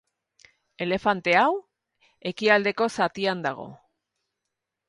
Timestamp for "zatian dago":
2.99-3.71